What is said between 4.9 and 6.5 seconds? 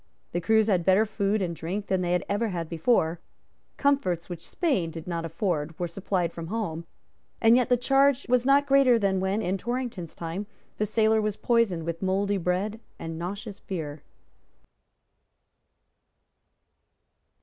not afford were supplied from